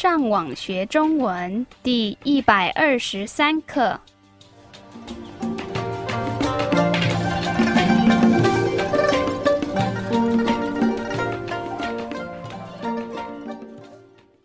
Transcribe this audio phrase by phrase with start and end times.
[0.00, 4.00] 上网学中文第一百二十三课。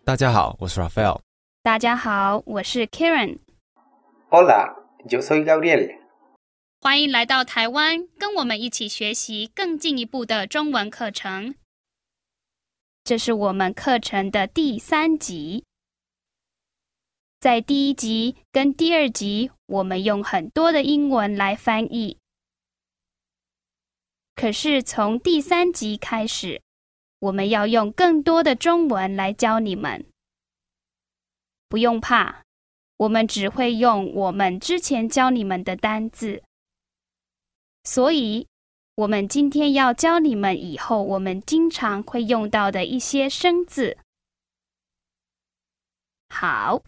[0.04, 1.20] 大家好，我是 Raphael。
[1.62, 3.38] 大家好，我是 Karen。
[4.28, 4.74] Hola,
[5.08, 5.90] yo soy Gabriel.
[6.82, 11.54] 欢迎来到台湾，跟我们一起学习更进一步的中文课程。
[13.06, 15.62] 这是我们课程的第三集。
[17.38, 22.18] 在第一集跟第二集，我们用很多的英文来翻译。
[24.34, 26.60] 可是从第三集开始，
[27.20, 30.04] 我们要用更多的中文来教你们。
[31.68, 32.42] 不用怕，
[32.96, 36.42] 我们只会用我们之前教你们的单字。
[37.84, 38.48] 所以，
[38.96, 43.98] 我们今天要教你们以后我们经常会用到的一些生字。
[46.30, 46.82] 好，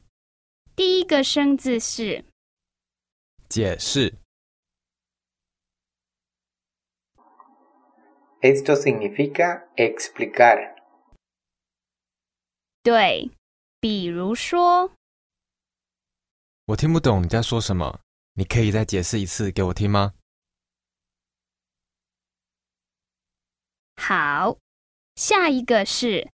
[0.74, 2.24] 第一个生字是
[3.46, 4.14] 解释
[8.40, 10.76] Esto significa explicar.
[12.82, 13.30] 对，
[13.80, 14.92] 比如说，
[16.64, 18.00] 我听不懂你在说什么，
[18.32, 20.14] 你可以再解释一次给我听吗？
[24.00, 24.56] 好，
[25.16, 26.30] 下一个是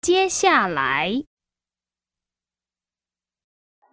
[0.00, 1.24] 接下来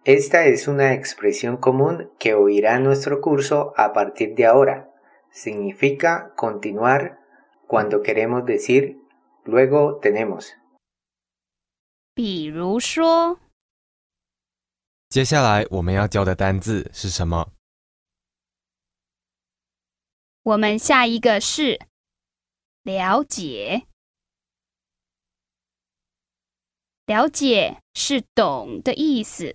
[0.04, 4.86] ，Esta es una expresión común que oirá en nuestro curso a partir de ahora.
[5.32, 7.18] Significa continuar
[7.66, 8.96] cuando queremos decir
[9.44, 10.52] luego tenemos.
[12.14, 13.40] 比如说，
[15.08, 17.52] 接下来我们要教的单字是什么？
[20.44, 21.78] 我们下一个是
[22.88, 23.86] 了解。
[27.04, 29.54] 了解是懂的意思。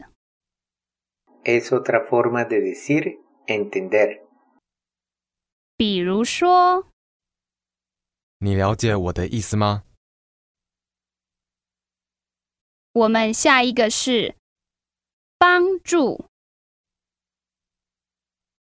[1.44, 3.18] Es otra forma de decir
[3.48, 4.22] entender.
[5.76, 6.92] 比如说，
[8.38, 9.84] 你了解我的意思吗？
[12.92, 14.36] 我们下一个是
[15.40, 16.30] 帮助。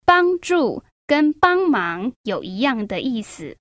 [0.03, 3.57] 帮助跟帮忙有一样的意思。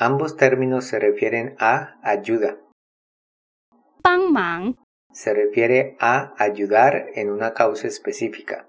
[0.00, 2.58] Ambos términos se refieren a ayuda.
[4.02, 4.76] 帮忙
[5.12, 8.66] Se refiere a ayudar en una causa específica.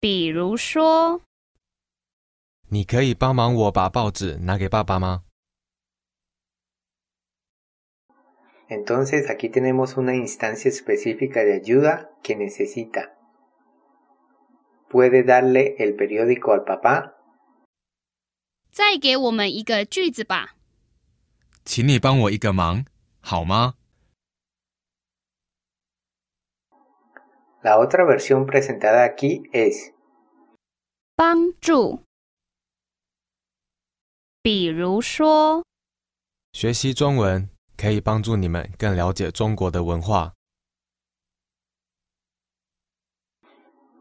[0.00, 1.22] 比如说，
[2.68, 5.24] 你可以帮忙我把报纸拿给爸爸吗？
[8.68, 13.18] Entonces aquí tenemos una instancia específica de ayuda que necesita.
[14.88, 17.16] ¿Puede darle el periódico al papá?
[18.71, 20.55] 再给我们一个句子吧。
[21.65, 22.85] 请你帮我一个忙，
[23.19, 23.75] 好吗
[27.61, 29.91] ？La otra versión presentada aquí es
[31.15, 32.03] 帮助。
[34.41, 35.63] 比如说，
[36.53, 40.33] 学习中文可以帮助你们更了解中国的文化。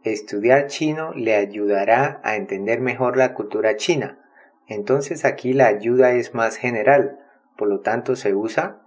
[0.04, 4.16] estudiar chino le ayudará a entender mejor la cultura china.
[4.67, 7.19] Entonces aquí la ayuda es más general,
[7.57, 8.79] por lo tanto se usa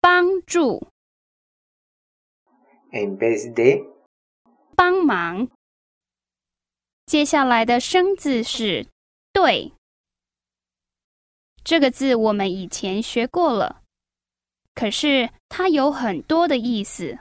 [0.00, 0.86] 帮助、
[2.92, 3.84] en vez de
[4.76, 5.48] 帮忙。
[7.06, 8.86] 接下来的生字是“
[9.32, 9.72] 对”，
[11.64, 13.82] 这个字我们以前学过了，
[14.74, 17.18] 可是它有很多的意思。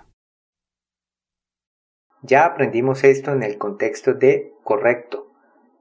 [2.26, 5.27] Ya aprendimos esto en el contexto de correcto.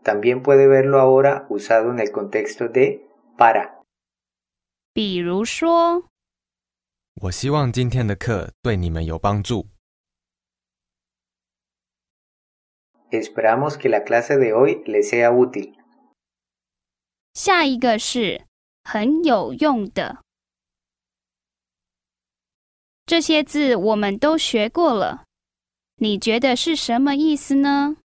[0.07, 3.07] También puede verlo ahora usado en el contexto de
[3.39, 3.83] para.
[4.93, 6.09] 比如说，
[7.23, 9.69] 我希望今天的课对你们有帮助。
[13.11, 15.75] Esperamos que la clase de hoy les sea útil.
[17.35, 18.47] 下一个是
[18.85, 20.23] 很有用的。
[23.07, 25.25] 这些字我们都学过了，
[25.97, 27.97] 你觉得是什么意思呢？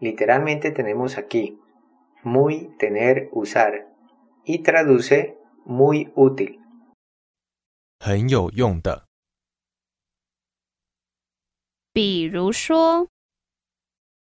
[0.00, 1.58] Literalmente tenemos aquí
[2.22, 3.86] muy, tener, usar
[4.44, 6.60] y traduce muy útil.
[7.98, 9.06] 很有用的。
[11.92, 13.08] 比如说，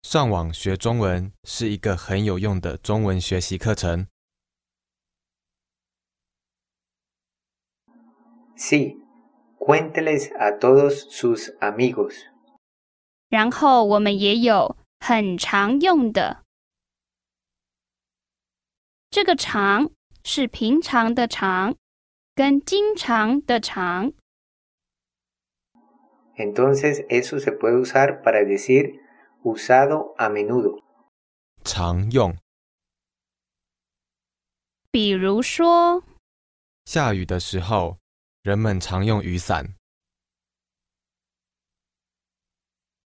[0.04, 4.08] 上网学中文是一个很有用的中文学习课程。
[8.56, 9.02] Sí,
[9.58, 12.14] cuénteles a todos sus amigos.
[13.30, 16.45] 然后我们也有 很常用的。
[19.11, 19.91] 这这个常
[20.25, 21.77] 是平常的常，
[22.35, 24.15] 跟经常的常。
[26.39, 28.99] Entonces eso se puede usar para decir
[29.43, 30.81] usado a menudo.
[31.63, 32.35] 常用。
[34.91, 36.03] 比如说，
[36.87, 37.99] 下雨的时候，
[38.43, 39.75] 人们常用雨伞。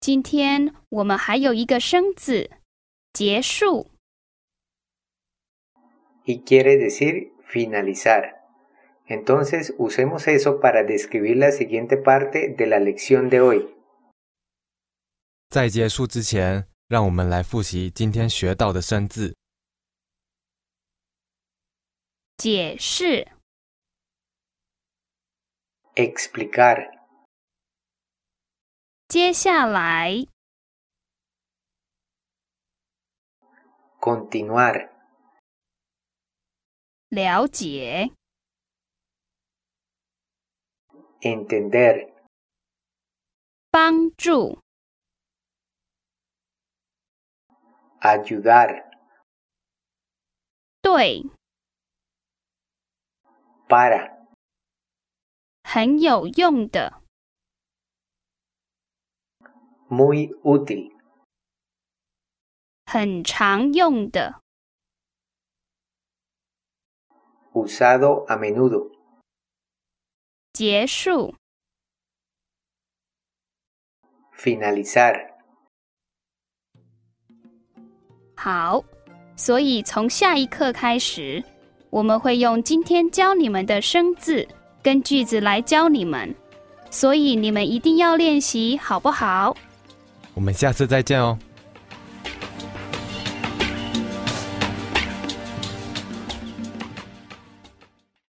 [0.01, 2.51] 今天我们还有一个生字，
[3.13, 3.91] 结束。
[6.25, 8.37] y quiere decir finalizar.
[9.07, 13.75] Entonces usemos eso para describir la siguiente parte de la lección de hoy.
[15.49, 19.35] 在结束之前，让我们来复习今天学到的生字。
[22.37, 23.27] 解释、
[25.95, 26.98] Explicar,
[29.09, 30.27] 接下来、
[33.99, 34.91] continuar,
[37.09, 38.13] 了解、
[41.23, 42.13] entender,
[43.71, 44.61] 帮助、
[48.03, 48.85] ayudar,
[50.83, 51.25] 对、
[53.67, 54.19] para,
[55.63, 56.98] 很有用的、
[59.89, 60.93] muy útil,
[62.85, 64.43] 很常用的、
[67.53, 68.91] usado a menudo,
[70.53, 71.35] 结束、
[74.37, 75.35] finalizar.
[78.37, 78.85] 好，
[79.37, 81.43] 所以从下一课开始，
[81.91, 84.47] 我们会用今天教你们的生字
[84.83, 86.35] 跟句子来教你们，
[86.91, 89.57] 所以你们一定要练习，好不好？
[90.39, 91.37] 我们下次再见哦。